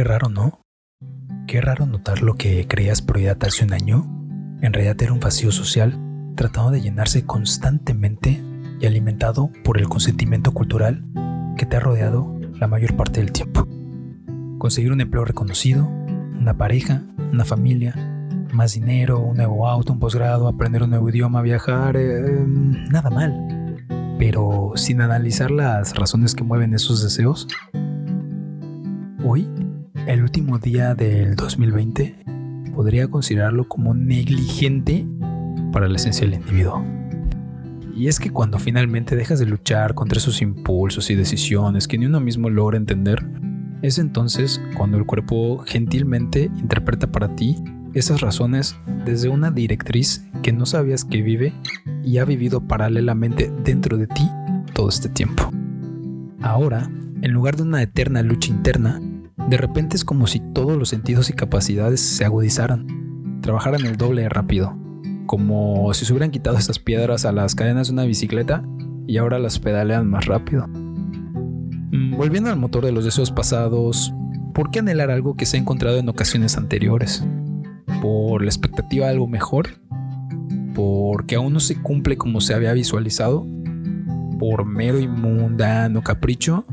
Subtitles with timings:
[0.00, 0.64] Qué raro, ¿no?
[1.46, 4.06] Qué raro notar lo que creías prioridad hace un año.
[4.62, 6.00] En realidad era un vacío social
[6.36, 8.42] tratando de llenarse constantemente
[8.80, 11.04] y alimentado por el consentimiento cultural
[11.58, 13.68] que te ha rodeado la mayor parte del tiempo.
[14.56, 17.94] Conseguir un empleo reconocido, una pareja, una familia,
[18.54, 22.42] más dinero, un nuevo auto, un posgrado, aprender un nuevo idioma, viajar, eh,
[22.90, 23.84] nada mal.
[24.18, 27.46] Pero sin analizar las razones que mueven esos deseos,
[29.22, 29.46] hoy,
[30.06, 32.16] el último día del 2020,
[32.74, 35.06] podría considerarlo como negligente
[35.72, 36.84] para la esencia del individuo.
[37.94, 42.06] Y es que cuando finalmente dejas de luchar contra esos impulsos y decisiones que ni
[42.06, 43.26] uno mismo logra entender,
[43.82, 47.56] es entonces cuando el cuerpo gentilmente interpreta para ti
[47.92, 51.52] esas razones desde una directriz que no sabías que vive
[52.04, 54.28] y ha vivido paralelamente dentro de ti
[54.72, 55.50] todo este tiempo.
[56.40, 56.88] Ahora,
[57.22, 59.00] en lugar de una eterna lucha interna,
[59.48, 64.28] de repente es como si todos los sentidos y capacidades se agudizaran, trabajaran el doble
[64.28, 64.76] rápido,
[65.26, 68.62] como si se hubieran quitado esas piedras a las cadenas de una bicicleta
[69.06, 70.66] y ahora las pedalean más rápido.
[70.68, 74.14] Mm, volviendo al motor de los deseos pasados,
[74.54, 77.24] ¿por qué anhelar algo que se ha encontrado en ocasiones anteriores?
[78.00, 79.68] ¿Por la expectativa de algo mejor?
[80.74, 83.46] ¿Porque aún no se cumple como se había visualizado?
[84.38, 86.64] ¿Por mero y mundano capricho?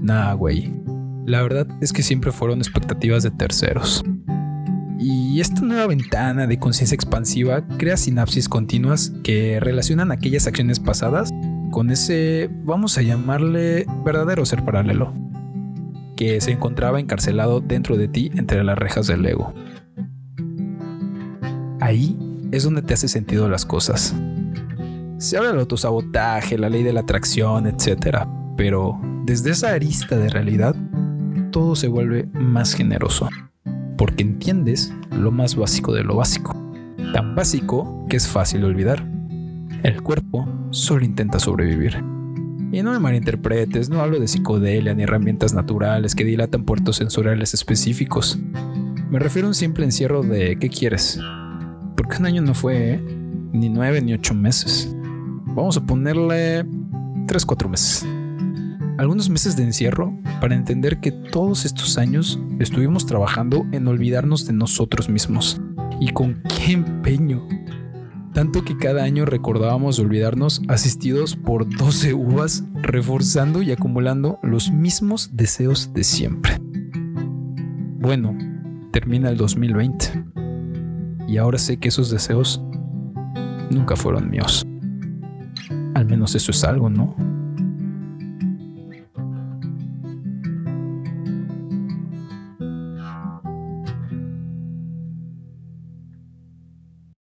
[0.00, 0.79] Nah, güey.
[1.26, 4.04] La verdad es que siempre fueron expectativas de terceros.
[4.98, 11.30] Y esta nueva ventana de conciencia expansiva crea sinapsis continuas que relacionan aquellas acciones pasadas
[11.70, 15.14] con ese, vamos a llamarle, verdadero ser paralelo,
[16.16, 19.54] que se encontraba encarcelado dentro de ti entre las rejas del ego.
[21.80, 22.18] Ahí
[22.52, 24.14] es donde te hace sentido las cosas.
[25.18, 28.26] Se habla del autosabotaje, la ley de la atracción, etc.
[28.56, 30.74] Pero desde esa arista de realidad,
[31.50, 33.28] todo se vuelve más generoso,
[33.96, 36.54] porque entiendes lo más básico de lo básico,
[37.12, 39.06] tan básico que es fácil olvidar.
[39.82, 42.02] El cuerpo solo intenta sobrevivir.
[42.72, 47.52] Y no me malinterpretes, no hablo de psicodelia ni herramientas naturales que dilatan puertos sensoriales
[47.52, 48.38] específicos.
[49.10, 51.18] Me refiero a un simple encierro de ¿qué quieres?
[51.96, 53.00] Porque un año no fue, ¿eh?
[53.52, 54.94] ni nueve ni ocho meses.
[55.46, 56.64] Vamos a ponerle
[57.26, 58.06] tres, cuatro meses.
[59.00, 60.12] Algunos meses de encierro
[60.42, 65.58] para entender que todos estos años estuvimos trabajando en olvidarnos de nosotros mismos.
[65.98, 67.48] Y con qué empeño
[68.34, 75.30] tanto que cada año recordábamos olvidarnos asistidos por 12 uvas, reforzando y acumulando los mismos
[75.32, 76.58] deseos de siempre.
[78.00, 78.36] Bueno,
[78.92, 80.26] termina el 2020
[81.26, 82.62] y ahora sé que esos deseos
[83.70, 84.66] nunca fueron míos.
[85.94, 87.29] Al menos eso es algo, ¿no?